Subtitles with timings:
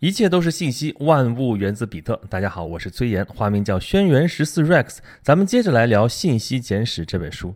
[0.00, 2.20] 一切都是信息，万物源自比特。
[2.28, 4.98] 大家好，我是崔岩，花名叫轩辕十四 Rex。
[5.22, 7.54] 咱们接着来聊《信息简史》这本书。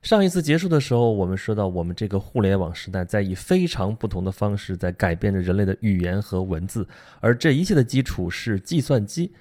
[0.00, 6.88] 上一次结束的时候，我们说到我们这个互联网时代在以非常不同的方式在改变着人类的语言和文字，
[7.20, 9.34] 而这一切的基础是计算机。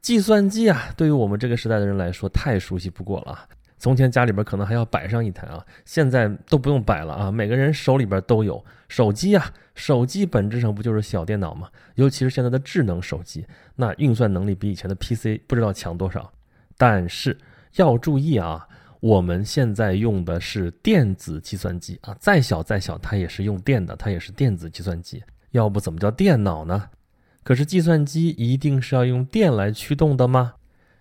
[0.00, 3.46] 计算机啊，对于我们这个时代的人来说太熟悉不过了。
[3.80, 9.52] 从前家里边可能还要摆上一台啊，现在都不用摆了啊，每个人手里边都有手机啊。
[9.74, 11.66] 手机本质上不就是小电脑吗？
[11.94, 16.30] 尤其是现在的智能手机，那运算能力比以前的 PC 不知道强多少。
[16.76, 17.36] 但是
[17.76, 18.68] 要注意啊，
[19.00, 25.22] 我们现在用的是电子计算机啊，再小再小它也是用电的，它也是电子计算机。
[25.52, 26.90] 要不怎么叫电脑呢？
[27.42, 30.52] 可是计算机一定是要用电来驱动的吗？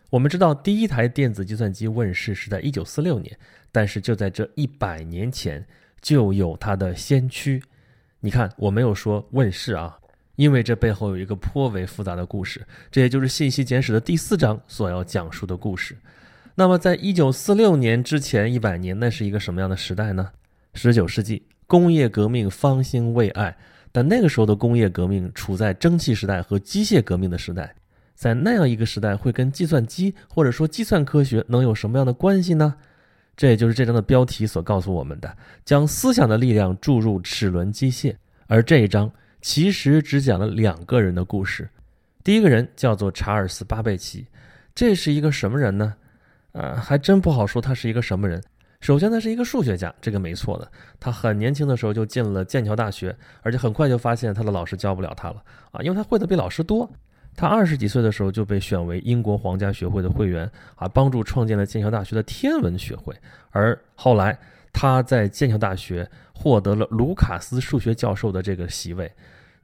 [0.09, 3.37] 我们知道第一台电子计算机问世是在一九四六年，
[3.71, 5.63] 但是就在这一百年前
[6.01, 7.61] 就有它的先驱。
[8.19, 9.99] 你看，我没有说问世啊，
[10.35, 15.95] 因为这背后有一个颇为复杂的故事，这也就是《信息简史》的第四章所要讲述的故事。
[16.55, 20.31] 那么，在一九四六年之前一百年，那是一个什么样的时代呢？
[20.73, 23.55] 十九世纪，工业革命方兴未艾，
[23.91, 27.75] 但那个时候的工业革命处在蒸汽时代和机械革命的时代。
[28.19, 32.75] 在那样一个时代，会跟计算机或者说计算科学能有什么样的关系呢？
[33.37, 38.13] 这也就是这章的标题所告诉我们的：将思想的力量注入齿轮机械。
[38.47, 39.09] 而这一章
[39.41, 41.69] 其实只讲了两个人的故事。
[42.21, 44.27] 第一个人叫做查尔斯·巴贝奇，
[44.75, 45.93] 这是一个什么人呢？
[46.51, 48.43] 呃，还真不好说他是一个什么人。
[48.81, 50.69] 首先，他是一个数学家，这个没错的。
[50.99, 56.91] 他很年轻的时候就进了剑桥大学，而且很快就发现他的老师教不了他了啊，因为他会的比老师多。
[57.35, 63.15] 他二十几岁的时候就被选为英国皇家学会的会员啊，帮助创建了剑桥大学的天文学会。
[63.51, 64.37] 而后来
[64.73, 69.11] 他在剑桥大学获得了卢卡斯数学教授的这个席位，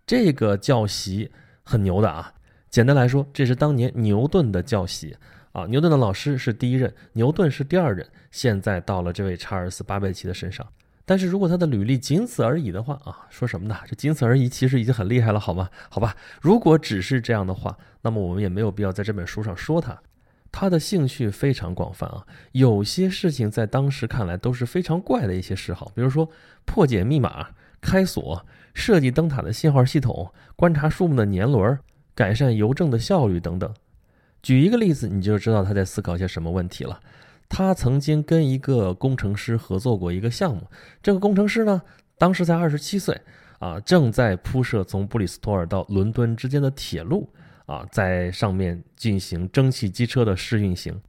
[0.07, 1.29] 这个教席
[1.63, 2.31] 很牛的啊。
[2.69, 5.15] 简单来说，这是当年牛顿的教席
[5.51, 5.65] 啊。
[5.67, 10.65] 牛顿的老师是第一任，牛顿是第二任，现在到了这位查尔斯·巴贝奇的身上。
[11.05, 13.77] 但是如果他的履历仅此而已的话啊，说什么呢？
[13.87, 15.69] 这仅此而已其实已经很厉害了，好吗？
[15.89, 20.01] 好吧，如果只是这样的话，那么我们也没有必要在这本书上说他。
[20.51, 26.29] 他的兴趣非常广泛啊，有些事情在当时看来都是非常怪的一些嗜好，比如说
[26.63, 27.49] 破解密码、
[27.81, 31.77] 开锁、设计灯塔的信号系统、观察树木的年轮、
[32.15, 33.71] 改善邮政的效率等等。
[34.41, 36.99] 举一个例子，你就知道他在思考些什么问题了。
[37.47, 40.67] 他曾经跟一个工程师合作过一个项目，
[41.01, 41.81] 这个工程师呢，
[42.17, 43.19] 当时才二十七岁，
[43.59, 47.29] 啊，正在铺设从布里斯托尔到伦敦之间的铁路，
[47.65, 50.99] 啊，在上面进行蒸汽机车的试运行。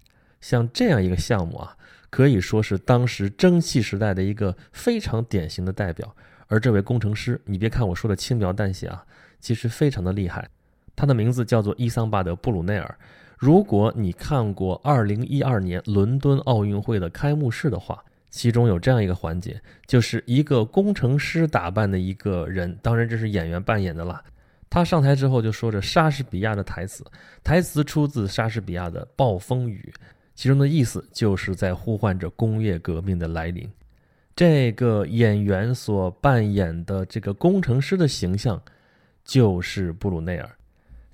[0.40, 1.76] 像这样一个项目啊，
[2.10, 6.14] 可以说是当时蒸汽时代的一个非常典型的代表。
[6.46, 9.04] 而这位工程师，你别看我说的轻描淡写啊，
[9.40, 10.48] 其实非常的厉害。
[10.94, 12.98] 他的名字叫做伊桑巴德·布鲁内尔。
[13.36, 24.22] 如果你看过2012年伦敦奥运会的开幕式的话，其中有这样一个环节，就是一个工程师打扮的一个人，当然这是演员扮演的啦。
[24.70, 27.04] 他上台之后就说着莎士比亚的台词，
[27.44, 29.92] 台词出自莎士比亚的《暴风雨》，
[30.34, 33.70] 其中的意思就是在呼唤着工业革命的来临。
[34.34, 38.60] 这个演员所扮演的这个工程师的形象，
[39.24, 40.50] 就是布鲁内尔。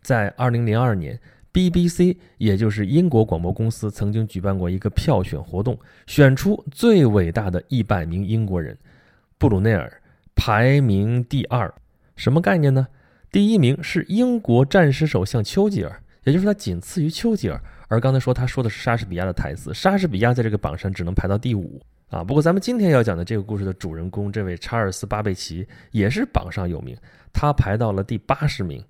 [0.02, 1.18] 在2002年。
[1.52, 8.74] BBC，也就是英国广播公司，曾经举办过一个票选活动，选出最伟大的一百名英国人，
[9.36, 10.00] 布鲁内尔
[10.34, 11.72] 排名第二。
[12.16, 12.86] 什么概念呢？
[13.30, 17.62] 第一名是英国战时首相丘吉尔，也就是他仅次于丘吉尔。
[17.88, 22.24] 而刚才说他说的是莎士比亚的台词，莎士比亚在这个榜上只能排到第五啊。
[22.24, 26.96] 不过咱们今天要讲的这个故事的主人公，这位查尔斯·巴贝奇也是榜上有名，
[27.30, 28.82] 他排到了第八十名，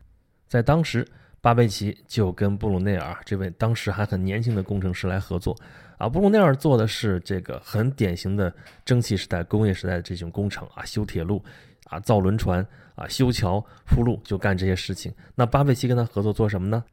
[0.47, 1.05] 在当时。
[1.43, 5.57] 巴贝奇就跟布鲁内尔这位当时还很年轻的工程师来合作，
[5.99, 8.55] 啊，布鲁内尔做的是这个很典型的
[8.85, 11.43] 蒸汽时代、工业时代的这种工程啊，修铁路，
[11.87, 12.65] 啊，造轮船，
[12.95, 15.13] 啊，修桥铺路，就干这些事情。
[15.35, 16.85] 那巴贝奇跟他合作做什么呢？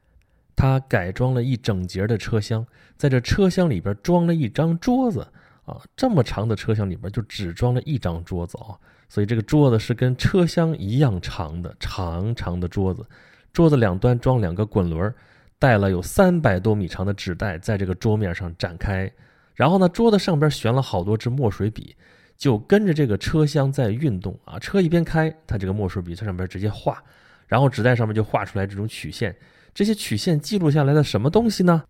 [0.56, 5.20] 他改装了一整节的车厢，在这车厢里边装了一张桌子，
[5.64, 8.74] 啊，这么长的车厢里边就只装了一张桌子啊，
[9.08, 13.06] 所以这个桌子是跟车厢一样长的长长的桌子。
[13.52, 15.12] 桌子两端装两个滚轮，
[15.58, 19.10] 带了有三百多米长的纸带，在这个桌面上展开。
[19.54, 21.94] 然后呢，桌子上边悬了好多支墨水笔，
[22.36, 24.58] 就跟着这个车厢在运动啊。
[24.58, 27.02] 车一边开，它这个墨水笔在上边直接画，
[27.46, 29.36] 然后纸带上面就画出来这种曲线。
[29.74, 31.82] 这些曲线记录下来的什么东西呢？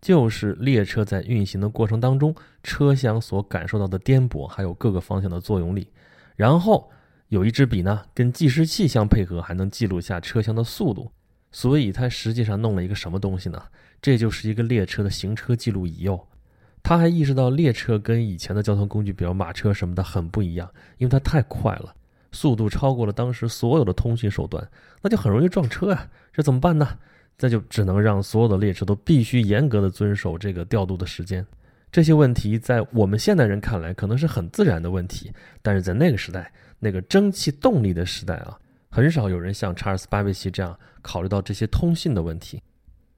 [0.00, 5.88] 就是列车在运行的过程当中，车厢所感受到的颠簸，还有各个方向的作用力。
[6.36, 6.88] 然后
[7.28, 11.10] 有一支笔呢，跟计时器相配合，还能记录下车厢的速度。
[11.52, 13.62] 所以他实际上弄了一个什么东西呢？
[14.02, 16.20] 这就是一个列车的行车记录仪哦。
[16.82, 21.94] 他还意识到列车跟以前的交通工具，比如马车什么的很不一样，因为它太快了，
[22.30, 24.68] 速度超过了当时所有的通讯手段，
[25.02, 26.08] 那就很容易撞车呀。
[26.32, 26.98] 这怎么办呢？
[27.38, 31.44] 这就只能让所有的列车都必须严格的遵守这个调度的时间。
[31.90, 35.32] 这些问题在我们现代人看来可能是很自然的问题，
[35.62, 38.58] 但是在那个时代，那个蒸汽动力的时代啊，
[38.90, 42.62] 很少有人像查尔斯·巴贝奇这样考虑到这些通信的问题。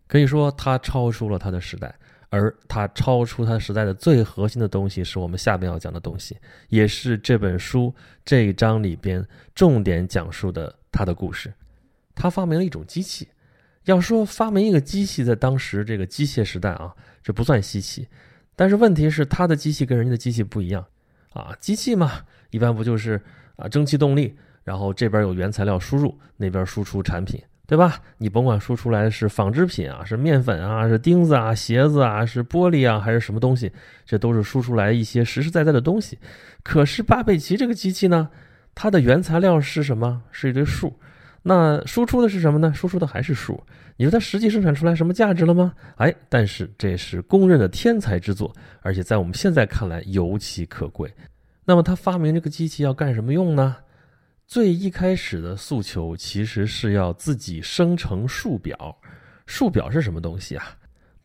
[0.07, 1.95] 可以说，他超出了他的时代，
[2.31, 6.37] 而他超出他时代的最核心的东西，是我们下边要讲的东西，
[6.69, 7.95] 也是这本书
[8.25, 11.53] 这一章里边重点讲述的他的故事。
[12.15, 13.29] 他发明了一种机器。
[13.85, 18.07] 要说发明一个机器，在当时这个机械时代啊，这不算稀奇。
[18.55, 20.85] 但是问题是，他的机器跟人家的机器不一样
[21.33, 21.57] 啊。
[21.59, 23.23] 机器嘛，一般不就是
[23.59, 24.35] 啊蒸汽动力，
[24.65, 28.01] 然后这边有原材料输入，那边输出产品，对吧？
[28.17, 33.71] 你甭管输出来是纺织品啊，是面粉啊，是钉子啊，鞋子啊，是玻璃啊，还是什么东西，
[34.07, 36.19] 这都是输出来一些实实在在的东西。
[36.63, 38.31] 可是巴贝奇这个机器呢，
[38.75, 40.23] 它的原材料是什么？
[40.31, 40.99] 是一堆数。
[41.43, 42.73] 那输出的是什么呢？
[42.75, 43.63] 输出的还是数。
[43.97, 45.73] 你说它实际生产出来什么价值了吗？
[45.97, 51.11] 哎，但是这是公认的天才之作，而且在我们现在看来尤其可贵。
[51.69, 53.77] 那么他发明这个机器要干什么用呢？
[54.47, 58.97] 最一开始的诉求其实是要自己生成数表。
[59.45, 60.65] 数表是什么东西啊？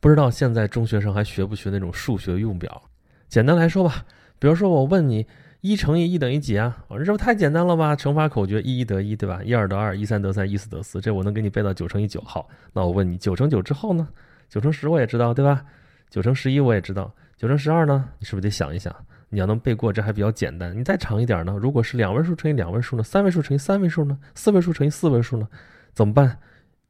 [0.02, 2.82] 不知道现在中学生还学不学那种数学用表？
[3.30, 4.06] 简单来说吧，
[4.38, 5.26] 比如说我问你。
[5.62, 6.84] 一乘以一等于几啊？
[6.90, 7.96] 我说这不太简单了吧？
[7.96, 9.42] 乘法口诀一一得一，对吧？
[9.46, 12.46] 一二得二，一三得三，一四得四，这我能给你背到九乘以九号。
[12.74, 14.10] 那我问你，九乘九之后呢？
[14.50, 15.64] 九乘十我也知道，对吧？
[16.10, 18.10] 九乘十一我也知道，九乘十二呢？
[18.20, 18.94] 你是不是得想一想？
[19.34, 20.78] 你要能背过，这还比较简单。
[20.78, 21.58] 你再长一点呢？
[21.60, 23.02] 如果是两位数乘以两位数呢？
[23.02, 24.16] 三位数乘以三位数呢？
[24.36, 25.48] 四位数乘以四位数呢？
[25.92, 26.38] 怎么办？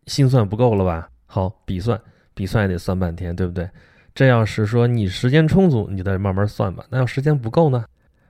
[0.08, 1.10] 心算不够了吧？
[1.26, 1.98] 好，笔算，
[2.34, 3.70] 笔算也得算半天，对不对？
[4.14, 6.84] 这要是说你时间充足，你就再慢慢算吧。
[6.90, 7.86] 那要时间不够呢？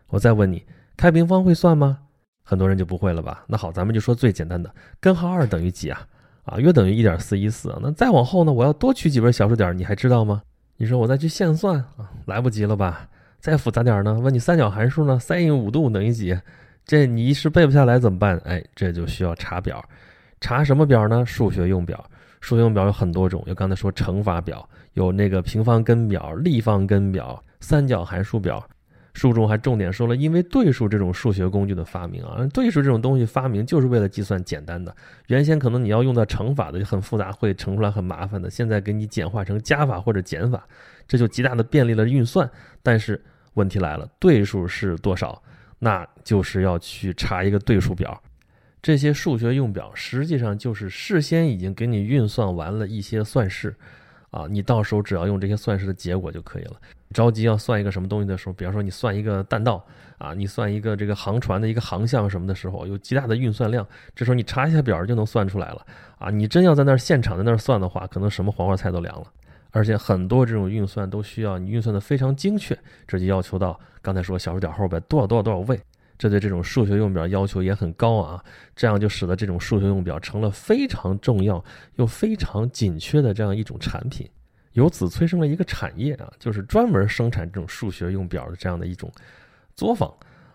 [0.10, 0.64] 我再问你，
[0.96, 1.98] 开平方会算吗？
[2.44, 3.44] 很多人就不会了吧？
[3.48, 6.08] 那好，咱们就说最简单的，根号二等于几啊？
[6.44, 7.76] 啊，约等于一点四一四。
[7.82, 8.54] 那再往后呢？
[8.54, 10.44] 我要多取几位小数点，你还知道吗？
[10.78, 13.10] 你说我再去现算啊，来不及了吧？
[13.44, 14.18] 再复杂点呢？
[14.22, 16.34] 问你三角函数呢？sin 五度等于几？
[16.86, 18.38] 这你一时背不下来怎么办？
[18.46, 19.84] 哎，这就需要查表，
[20.40, 21.26] 查什么表呢？
[21.26, 22.02] 数学用表。
[22.40, 28.66] 数学用表有很多种，有刚才说乘法表，有那个平方根表、立方根表、三角函数表。
[29.14, 34.96] 书中还重点说了，因为对数这种数学工具的发明啊，对数这种东西发明就是为了计算简单的。
[35.28, 38.50] 原先可能你要用到乘法的就很复杂，会乘出来很麻烦的。
[38.50, 40.66] 现在给你简化成加法或者减法，
[41.10, 42.50] 这就极大的便利了运算。
[42.82, 43.22] 但是
[43.54, 45.42] 问题来了，对数是多少？
[45.80, 48.22] 那就是要去查一个对数表。
[48.82, 53.76] 这些数学用表实际上就是事先已经给你运算完了一些算式。
[54.30, 56.74] 啊，你到时候只要用这些算式的结果就可以了。
[57.14, 59.86] 着急要算一个什么东西的时候，比方说你算一个弹道
[60.18, 65.86] 啊，你算一个这个航船的一个航向什么的时候，有极大的运算量，这时候你查一下表就能算出来了。
[66.18, 69.28] 啊，你真要在那儿现场在那儿算的话，可能什么黄花菜都凉了。
[69.74, 75.78] 而且很多这种运算都需要你运算的非常精确，这就要求到刚才说小数点后边多少多少多少位。
[76.16, 78.42] 这对这种数学用表要求也很高啊，
[78.76, 81.62] 这样就使得这种数学用表成了非常重要
[81.96, 84.30] 又非常紧缺的这样一种产品，
[84.74, 89.12] 由此催生了一个产业啊，就是专门生产这种数学用表的这样的一种
[89.76, 90.14] 作坊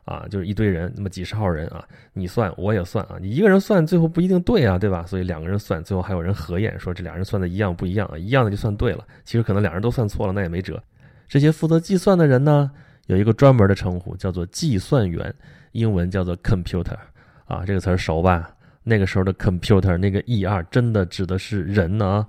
[0.09, 1.85] 啊，就是一堆人，那么几十号人啊，
[2.15, 5.05] 你算我也算啊，你一个人算最后不一定对啊，对吧？
[5.07, 10.83] 所以两个人算，最后还有人核验，说这俩人算的一样不一样啊，一样的就算对了，其实可能两人都算错了，那也没辙。
[11.29, 12.71] 这些负责计算的人呢，
[13.07, 15.35] 有一个专门的称呼，叫做计算员。
[15.73, 16.97] 英文叫做 computer，
[17.45, 18.51] 啊，这个词儿熟吧？
[18.83, 22.27] 那个时候的 computer，那个 e r 真的指的是人呢。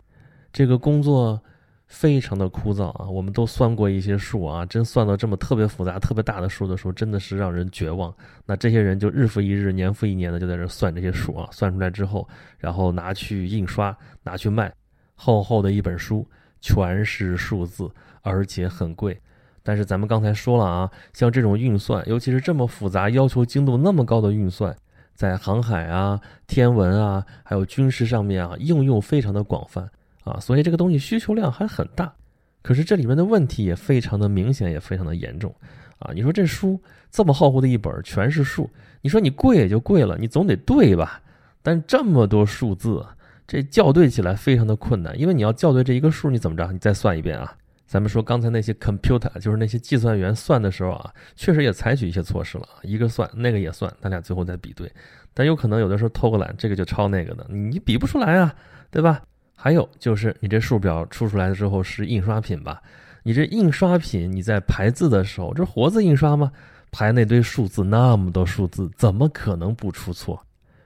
[0.52, 1.42] 这个工作
[1.90, 8.14] 非常的枯燥啊，我们都算过一些数啊，真算到这么特别复杂、特别大的数的时候，真的是让人绝望。
[8.46, 12.26] 那这些人就日复一日、年复一年的就在这算这些数啊，算出来之后，
[12.60, 14.72] 然后拿去印刷、拿去卖，
[15.16, 16.26] 厚厚的一本书，
[16.62, 17.90] 全是数字，
[18.22, 19.20] 而且很贵。
[19.64, 24.76] 但是咱们刚才说了啊，像这种运算，尤其是这么复杂、要求精度那么高的运算，
[25.16, 29.90] 在航海啊、天文啊，还有军事上面啊，应用非常的广泛
[30.30, 32.14] 啊，所以这个东西需求量还很大。
[32.62, 35.54] 可是这里面的问题也非常的明显，也非常的严重
[36.00, 36.12] 啊。
[36.14, 38.70] 你说这书这么厚厚的一本，全是数，
[39.02, 41.22] 你说你贵也就贵了，你总得对吧？
[41.62, 43.06] 但这么多数字，
[43.48, 46.72] 这校对起来非常的困难，因为你要校对这一个数，你怎么着？
[46.72, 47.56] 你再算一遍啊？
[47.88, 54.92] 咱们说刚才那些 computer，就是那些计算员算的时候啊，确实也采取一些措施了，一个算那个也算，咱俩最后再比对。
[55.34, 58.54] 但有可能有的时候偷个懒，这个就抄那个的，你比不出来啊，
[58.92, 59.22] 对吧？
[59.62, 62.82] 还有就是你这数表出出来的之后是印刷品吧？
[63.24, 66.50] 你这印刷品你在排字的时候，这活字印刷吗？
[66.92, 70.42] 排那堆数字，那么多数字，怎么可能不出错？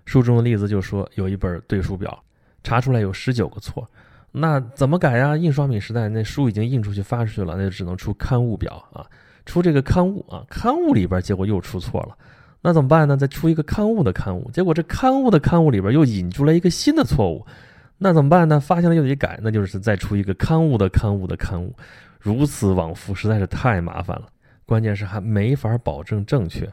[0.06, 2.18] 书中的例子就说有一本对数表，
[2.63, 3.88] 查出来有十九个错。
[4.32, 5.38] 那怎么改呀？
[5.38, 9.06] 印刷品时代，那书已经印出去发出去了，那就只能出刊物表啊，
[9.46, 12.18] 出这个刊物啊，刊物里边结果又出错了，
[12.60, 13.15] 那怎么办呢？
[13.15, 17.46] 再出一个刊物的刊物，结果这刊物的刊物里边又引出来一个新的错误，
[18.03, 18.60] 那怎么办呢？
[18.60, 21.74] 发现了又得改，那就是再出一个刊物的刊物的刊物，
[22.19, 24.27] 如此往复，实在是太麻烦了。
[24.65, 26.69] 关键是还没法保证正确，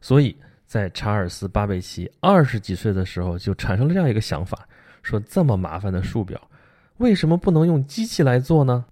[0.00, 4.66] 所以在查尔斯·巴贝奇二十几岁的时候就产生了这样一个想法，
[5.00, 6.40] 说这么麻烦的数表。
[6.96, 8.84] 为什么不能用机器来做呢？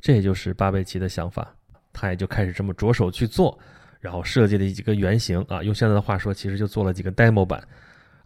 [0.00, 1.54] 这也就是巴贝奇的想法，
[1.92, 3.56] 他也就开始这么着手去做，
[4.00, 7.62] 然后设计了几个原型啊，用现在的话说，其实就做了几个 demo 版，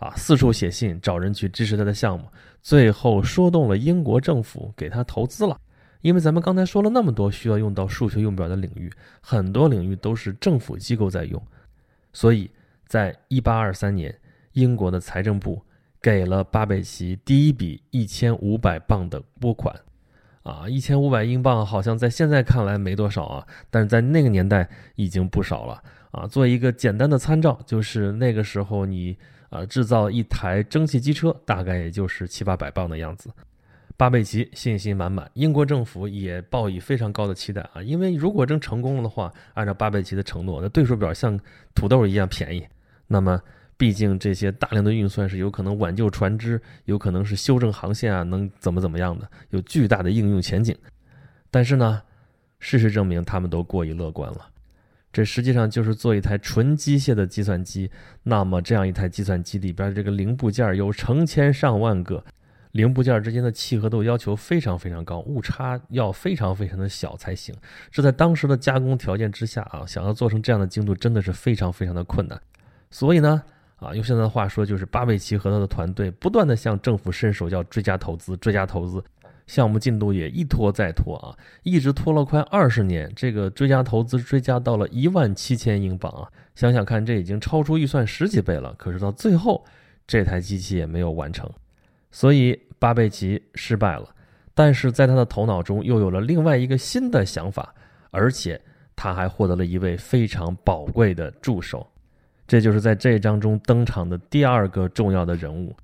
[0.05, 2.27] 啊，四处写信找人去支持他的项目，
[2.61, 5.59] 最后说动了英国政府给他投资了。
[6.03, 8.93] 因为咱们刚才说了那么多需要用到数学用表的领域，
[9.23, 11.43] 很多领域都是政府机构在用，
[12.13, 12.51] 所以
[12.87, 14.15] 在一八二三年，
[14.53, 15.63] 英国的财政部。
[16.03, 19.75] 给了巴贝奇第一笔一千五百磅的拨款，
[20.43, 26.27] 啊，一千五百英镑好像在现在看来没多少啊，但是在那个年代已经不少了啊。
[26.27, 29.17] 做一个简单的参照，就是那个时候你
[29.55, 33.31] 啊制造一台蒸汽机车，大概也就是七八百磅的样子。
[33.97, 41.39] 巴贝奇信心满满，英国政府也抱以非常高的期待啊，因为如果真成功了的话，按照巴贝奇的承诺，那对数表像
[41.75, 42.67] 土豆一样便宜，
[43.07, 43.41] 那么。
[43.77, 50.75] 毕竟这些大量的运算是有可能挽救船只，有可能是修正航线啊，能怎么怎么样的，有巨大的应用前景。
[51.51, 52.01] 但是呢，
[52.61, 54.49] 事实证明他们都过于乐观了。
[55.15, 57.89] 这实际上就是做一台纯机械的计算机，
[58.25, 62.23] 那么这样一台计算机里边这个零部件有成千上万个，
[62.73, 67.55] 零部件之间的契合度要求非常非常高，误差要非常非常的小才行。
[67.91, 72.39] 这在当时的加工条件之下啊，想要做成这样的精度，真的是非常非常的困难。
[72.91, 73.41] 所以呢。
[73.79, 79.03] 啊，用现在的话说，就是巴贝奇和他的团队不断的向政府伸手要追加投资，追加投资，
[79.47, 83.13] 项目进度也一拖再拖啊，一直拖了快二十年。
[83.15, 88.75] 这个追加投资追加到了一万七千英镑啊，想想看，这已经超出预算十几倍了。
[88.79, 89.65] 可是到最后，
[90.07, 91.51] 这台机器也没有完成，
[92.11, 94.09] 所以巴贝奇失败了。
[94.55, 97.75] 但是在他的头脑中又有了另外一个新的想法，
[98.11, 98.61] 而且
[98.95, 101.87] 他还获得了一位非常宝贵的助手。
[102.47, 105.75] 这就是在这一章中登场的第二个重要的人物，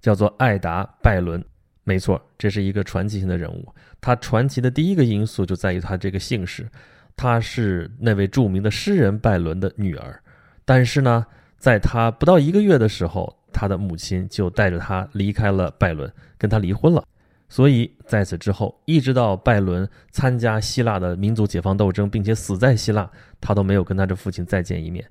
[0.00, 1.42] 叫做艾达·拜伦。
[1.88, 3.66] 没错，这是一个传奇性的人物。
[3.98, 6.68] 他传奇的第一个因素就在于他这个姓氏，
[7.16, 10.22] 他是那位著名的诗人拜伦的女儿。
[10.66, 11.24] 但是呢，
[11.56, 17.02] 在他不到一个月的时候，他的母亲就带着他离开了拜伦，跟他离婚了。
[17.48, 25.02] 所以在此之后，一直到拜伦参加希腊的民族解放斗争，并且死在希腊，他都没有跟他的父亲再见一面。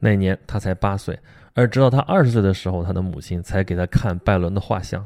[0.00, 1.18] 那年他才八岁，
[1.54, 5.02] 而直到他二十岁的时候，他的母亲才给他看拜伦的画像。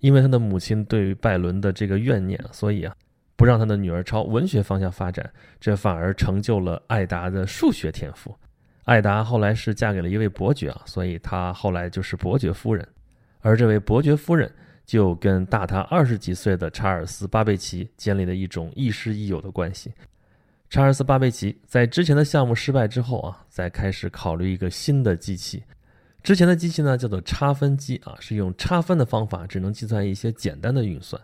[0.00, 2.94] 因为他的母亲对于拜伦的这个怨念，所以啊，
[3.34, 5.28] 不让他的女儿朝文学方向发展，
[5.60, 8.34] 这反而成就了艾达的数学天赋。
[8.84, 12.86] 艾达后来是嫁给了一位伯爵啊，所以她后来就是伯爵夫人。
[13.40, 14.50] 而这位伯爵夫人
[14.84, 19.92] 就跟大他二十几岁的查尔斯·巴贝奇建立了一种亦师亦友的关系。
[20.68, 25.62] 查尔斯·巴贝奇在之前的项目失败之后啊，再开始考虑一个新的机器。
[26.26, 31.22] 之前的机器呢叫做差分机啊，是用差分的方法只能计算一些简单的运算。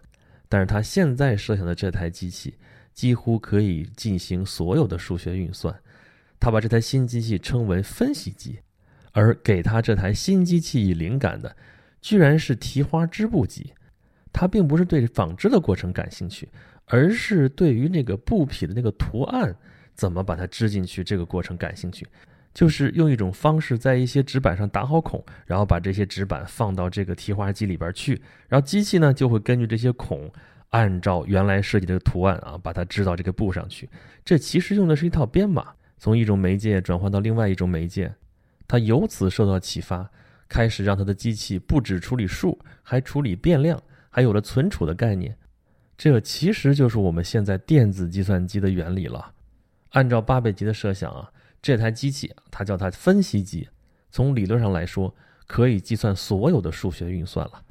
[0.49, 2.54] 但是他现在设想的这台机器
[2.94, 5.76] 几乎可以进行所有的数学运算。
[6.38, 8.61] 他把这台新机器称为分析机，
[9.11, 11.56] 而给他这台新机器以灵感的，
[12.00, 13.73] 居然是提花织布机。
[14.32, 16.49] 他并不是对纺织的过程感兴趣。
[16.87, 19.52] 而是对于那个布匹的那个图案
[19.94, 22.06] 怎么把它织进去这个过程感兴趣，
[22.54, 30.30] 就是用一种方式在一些纸板上打好孔，然后把这些纸板放到这个提花机里边去，然后机器呢就会根据这些孔，
[30.71, 33.88] 按照原来设计的图案啊把它织到这个布上去。
[34.25, 38.12] 这其实用的是一套编码，从一种媒介转换到另外一种媒介，
[38.68, 40.11] 他由此受到启发，
[40.49, 45.37] 开始让他的机器不止处理数，还处理变量，还有了存储的概念。
[45.97, 49.32] 这其实就是我们现在电子计算机的原理了。
[49.90, 51.30] 按照巴贝吉的设想啊，
[51.62, 53.69] 这台机器他叫它分析机，
[54.11, 55.14] 从理论上来说
[55.47, 57.62] 可以计算所有的数学运算了。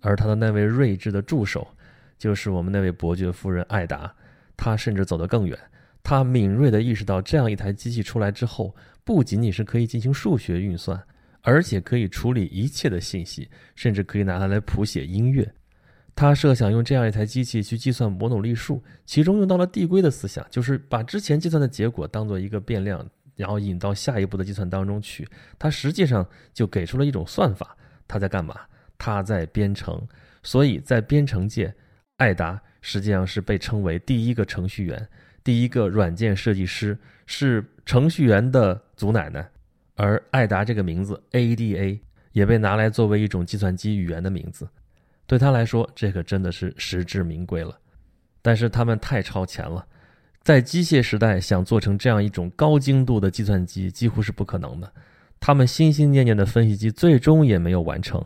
[0.00, 1.66] 而他的那位睿智的助手，
[2.16, 4.14] 就是我们那位伯爵夫人艾达，
[4.56, 5.58] 他甚至走得更远。
[6.02, 11.02] 他敏锐地意识到，这样一台机器出来之后，不仅仅是可以进行数学运算，
[11.42, 15.52] 而且可以处理一切的信息，甚至可以拿它来谱写音乐。
[16.14, 25.26] 他设想用这样一台机器去计算摩努利数，其中用到了递归的思想，就是把之前计算的结果当做一个变量，然后引到下一步的计算当中去。
[25.58, 27.74] 他实际上就给出了一种算法。
[28.06, 28.54] 他在干嘛？
[28.98, 30.06] 他在编程。
[30.42, 31.74] 所以在编程界，
[32.16, 35.08] 艾达实际上是被称为第一个程序员。
[35.44, 39.48] 第一个软件设计师是程序员的祖奶奶，
[39.94, 41.98] 而艾达这个名字 ADA
[42.32, 44.68] 也被拿来作为一种计算机语言的名字。
[45.26, 47.78] 对他来说，这可真的是实至名归了。
[48.40, 49.86] 但是他们太超前了，
[50.42, 54.90] 在机械时代想做成这样一种高精度的计算机几乎是不可能的。
[55.40, 58.24] 他们心心念念的分析机最终也没有完成。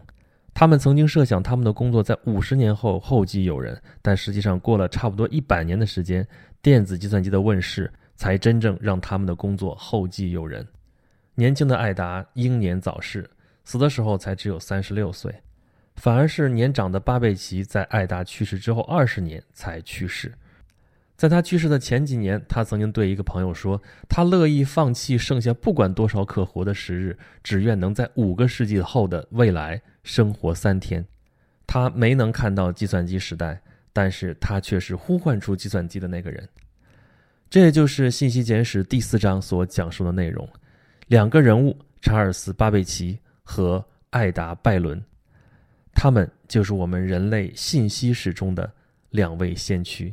[0.55, 6.27] 他们曾经设想他们的工作在五十年后后继有人，但实际上过了差不多一百年的时间，
[6.61, 10.67] 电子计算机的问世才真正让他们的工作后继有人。
[11.35, 13.29] 年轻的艾达英年早逝，
[13.65, 15.35] 死的时候才只有三十六岁，
[15.97, 20.33] 反而是年长的巴贝奇在艾达去世之后二十年才去世。
[21.23, 31.07] 在他去世的前几年，他曾经对一个朋友说：“他乐意放弃剩下不管多少可活的时日，只愿能在五个世纪后的未来生活三天。”
[31.65, 33.63] 他没能看到计算机时代，
[33.93, 36.49] 但是他却是呼唤出计算机的那个人。
[37.49, 40.49] 这也就是《信息简史》第四章所讲述的内容：
[41.07, 45.01] 两个人物查尔斯·巴贝奇和艾达·拜伦，
[45.95, 48.69] 他们就是我们人类信息史中的
[49.11, 50.13] 两位先驱。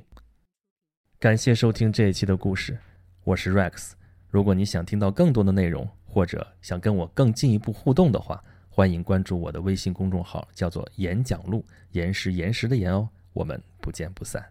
[1.20, 2.80] 感谢收听这一期的故事，
[3.26, 3.92] 我是 Rex。
[4.30, 13.10] 如果你想听到更多的内容，或者想跟我更进一步互动的话，欢迎关注我的微信公众号，叫做“演讲录”，岩石岩石的岩哦。
[13.34, 14.42] 我们不见不散。